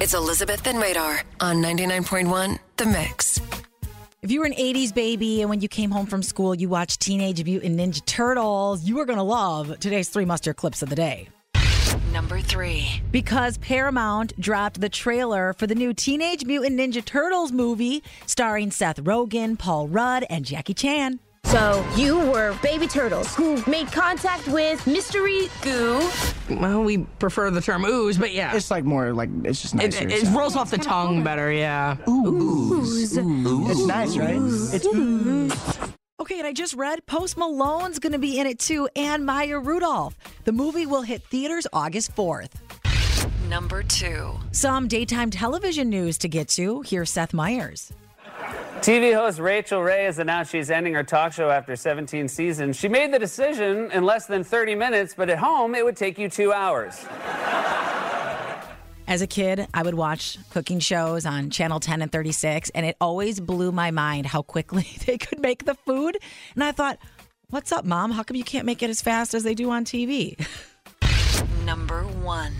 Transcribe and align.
It's 0.00 0.14
Elizabeth 0.14 0.66
and 0.66 0.80
Radar 0.80 1.20
on 1.40 1.56
99.1 1.56 2.58
The 2.78 2.86
Mix. 2.86 3.38
If 4.22 4.30
you 4.30 4.40
were 4.40 4.46
an 4.46 4.54
80s 4.54 4.94
baby 4.94 5.42
and 5.42 5.50
when 5.50 5.60
you 5.60 5.68
came 5.68 5.90
home 5.90 6.06
from 6.06 6.22
school, 6.22 6.54
you 6.54 6.70
watched 6.70 7.00
Teenage 7.00 7.44
Mutant 7.44 7.78
Ninja 7.78 8.02
Turtles, 8.06 8.82
you 8.82 8.98
are 8.98 9.04
going 9.04 9.18
to 9.18 9.22
love 9.22 9.78
today's 9.78 10.08
three 10.08 10.24
muster 10.24 10.54
clips 10.54 10.80
of 10.80 10.88
the 10.88 10.96
day. 10.96 11.28
Number 12.14 12.40
three. 12.40 13.02
Because 13.10 13.58
Paramount 13.58 14.40
dropped 14.40 14.80
the 14.80 14.88
trailer 14.88 15.52
for 15.52 15.66
the 15.66 15.74
new 15.74 15.92
Teenage 15.92 16.46
Mutant 16.46 16.80
Ninja 16.80 17.04
Turtles 17.04 17.52
movie 17.52 18.02
starring 18.24 18.70
Seth 18.70 19.02
Rogen, 19.02 19.58
Paul 19.58 19.86
Rudd, 19.86 20.24
and 20.30 20.46
Jackie 20.46 20.72
Chan. 20.72 21.20
So 21.50 21.84
you 21.96 22.16
were 22.30 22.56
baby 22.62 22.86
turtles 22.86 23.34
who 23.34 23.60
made 23.66 23.90
contact 23.90 24.46
with 24.46 24.86
mystery 24.86 25.48
goo. 25.62 26.08
Well, 26.48 26.84
we 26.84 26.98
prefer 27.18 27.50
the 27.50 27.60
term 27.60 27.84
ooze, 27.84 28.18
but 28.18 28.32
yeah. 28.32 28.54
It's 28.54 28.70
like 28.70 28.84
more 28.84 29.12
like 29.12 29.30
it's 29.42 29.60
just 29.60 29.74
it, 29.74 29.78
nicer. 29.78 30.08
it 30.08 30.26
so. 30.26 30.38
rolls 30.38 30.54
off 30.54 30.70
the 30.70 30.78
tongue 30.78 31.24
better, 31.24 31.50
yeah. 31.50 31.96
It's 32.06 33.16
nice, 33.84 34.16
right? 34.16 34.38
It's 34.38 34.86
ooze. 34.86 35.78
Okay, 36.20 36.38
and 36.38 36.46
I 36.46 36.52
just 36.52 36.74
read 36.74 37.04
Post 37.06 37.36
Malone's 37.36 37.98
going 37.98 38.12
to 38.12 38.20
be 38.20 38.38
in 38.38 38.46
it 38.46 38.60
too, 38.60 38.88
and 38.94 39.26
Maya 39.26 39.58
Rudolph. 39.58 40.16
The 40.44 40.52
movie 40.52 40.86
will 40.86 41.02
hit 41.02 41.24
theaters 41.24 41.66
August 41.72 42.14
4th. 42.14 42.50
Number 43.48 43.82
two. 43.82 44.34
Some 44.52 44.86
daytime 44.86 45.32
television 45.32 45.88
news 45.88 46.16
to 46.18 46.28
get 46.28 46.46
to. 46.50 46.82
Here's 46.82 47.10
Seth 47.10 47.34
Meyers. 47.34 47.92
TV 48.80 49.14
host 49.14 49.38
Rachael 49.38 49.82
Ray 49.82 50.04
has 50.04 50.18
announced 50.18 50.52
she's 50.52 50.70
ending 50.70 50.94
her 50.94 51.04
talk 51.04 51.34
show 51.34 51.50
after 51.50 51.76
17 51.76 52.28
seasons. 52.28 52.76
She 52.76 52.88
made 52.88 53.12
the 53.12 53.18
decision 53.18 53.90
in 53.92 54.04
less 54.04 54.24
than 54.24 54.42
30 54.42 54.74
minutes, 54.74 55.12
but 55.14 55.28
at 55.28 55.38
home 55.38 55.74
it 55.74 55.84
would 55.84 55.96
take 55.96 56.18
you 56.18 56.30
two 56.30 56.50
hours. 56.50 57.04
As 59.06 59.20
a 59.20 59.26
kid, 59.26 59.66
I 59.74 59.82
would 59.82 59.92
watch 59.92 60.38
cooking 60.48 60.78
shows 60.78 61.26
on 61.26 61.50
Channel 61.50 61.78
10 61.78 62.00
and 62.00 62.10
36, 62.10 62.70
and 62.70 62.86
it 62.86 62.96
always 63.02 63.38
blew 63.38 63.70
my 63.70 63.90
mind 63.90 64.24
how 64.24 64.40
quickly 64.40 64.86
they 65.06 65.18
could 65.18 65.40
make 65.40 65.66
the 65.66 65.74
food. 65.74 66.16
And 66.54 66.64
I 66.64 66.72
thought, 66.72 66.98
what's 67.50 67.72
up, 67.72 67.84
mom? 67.84 68.12
How 68.12 68.22
come 68.22 68.38
you 68.38 68.44
can't 68.44 68.64
make 68.64 68.82
it 68.82 68.88
as 68.88 69.02
fast 69.02 69.34
as 69.34 69.42
they 69.42 69.54
do 69.54 69.70
on 69.70 69.84
TV? 69.84 70.42
Number 71.66 72.04
one. 72.04 72.54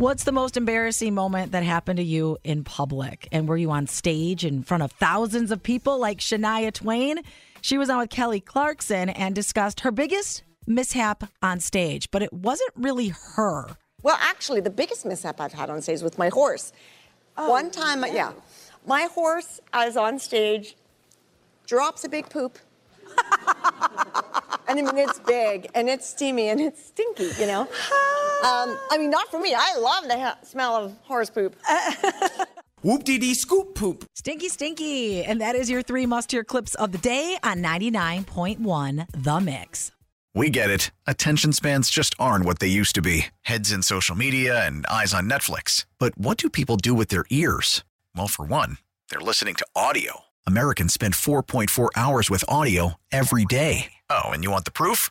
What's 0.00 0.24
the 0.24 0.32
most 0.32 0.56
embarrassing 0.56 1.12
moment 1.12 1.52
that 1.52 1.62
happened 1.62 1.98
to 1.98 2.02
you 2.02 2.38
in 2.42 2.64
public? 2.64 3.28
And 3.32 3.46
were 3.46 3.58
you 3.58 3.70
on 3.70 3.86
stage 3.86 4.46
in 4.46 4.62
front 4.62 4.82
of 4.82 4.92
thousands 4.92 5.50
of 5.50 5.62
people 5.62 5.98
like 5.98 6.20
Shania 6.20 6.72
Twain? 6.72 7.18
She 7.60 7.76
was 7.76 7.90
on 7.90 7.98
with 7.98 8.08
Kelly 8.08 8.40
Clarkson 8.40 9.10
and 9.10 9.34
discussed 9.34 9.80
her 9.80 9.90
biggest 9.90 10.42
mishap 10.66 11.24
on 11.42 11.60
stage, 11.60 12.10
but 12.10 12.22
it 12.22 12.32
wasn't 12.32 12.70
really 12.76 13.08
her. 13.08 13.76
Well, 14.02 14.16
actually, 14.22 14.62
the 14.62 14.70
biggest 14.70 15.04
mishap 15.04 15.38
I've 15.38 15.52
had 15.52 15.68
on 15.68 15.82
stage 15.82 15.96
is 15.96 16.02
with 16.02 16.16
my 16.16 16.30
horse. 16.30 16.72
Oh, 17.36 17.50
One 17.50 17.70
time, 17.70 18.02
yeah, 18.10 18.32
my 18.86 19.02
horse, 19.02 19.60
I 19.70 19.84
was 19.84 19.98
on 19.98 20.18
stage, 20.18 20.76
drops 21.66 22.04
a 22.04 22.08
big 22.08 22.30
poop. 22.30 22.58
and 24.66 24.78
I 24.78 24.82
mean, 24.82 24.96
it's 24.96 25.18
big 25.18 25.68
and 25.74 25.90
it's 25.90 26.08
steamy 26.08 26.48
and 26.48 26.58
it's 26.58 26.86
stinky, 26.86 27.32
you 27.38 27.46
know? 27.46 27.68
Um, 28.42 28.78
I 28.90 28.96
mean, 28.98 29.10
not 29.10 29.28
for 29.30 29.38
me. 29.38 29.54
I 29.54 29.76
love 29.78 30.04
the 30.08 30.18
ha- 30.18 30.38
smell 30.42 30.74
of 30.76 30.96
horse 31.02 31.28
poop. 31.30 31.56
Whoop 32.82 33.04
dee 33.04 33.18
dee 33.18 33.34
scoop 33.34 33.74
poop. 33.74 34.04
Stinky, 34.14 34.48
stinky. 34.48 35.22
And 35.22 35.40
that 35.42 35.54
is 35.54 35.68
your 35.68 35.82
three 35.82 36.06
must 36.06 36.30
hear 36.32 36.42
clips 36.42 36.74
of 36.76 36.92
the 36.92 36.98
day 36.98 37.38
on 37.42 37.62
99.1 37.62 39.06
The 39.12 39.40
Mix. 39.40 39.92
We 40.34 40.48
get 40.48 40.70
it. 40.70 40.90
Attention 41.06 41.52
spans 41.52 41.90
just 41.90 42.14
aren't 42.18 42.44
what 42.46 42.60
they 42.60 42.68
used 42.68 42.94
to 42.94 43.02
be 43.02 43.26
heads 43.42 43.72
in 43.72 43.82
social 43.82 44.16
media 44.16 44.64
and 44.64 44.86
eyes 44.86 45.12
on 45.12 45.28
Netflix. 45.28 45.84
But 45.98 46.16
what 46.16 46.38
do 46.38 46.48
people 46.48 46.76
do 46.76 46.94
with 46.94 47.08
their 47.08 47.24
ears? 47.30 47.84
Well, 48.16 48.28
for 48.28 48.44
one, 48.46 48.78
they're 49.10 49.20
listening 49.20 49.56
to 49.56 49.66
audio. 49.76 50.20
Americans 50.46 50.94
spend 50.94 51.14
4.4 51.14 51.90
hours 51.96 52.30
with 52.30 52.44
audio 52.48 52.94
every 53.12 53.44
day. 53.44 53.92
Oh, 54.08 54.30
and 54.30 54.42
you 54.44 54.50
want 54.50 54.64
the 54.64 54.70
proof? 54.70 55.10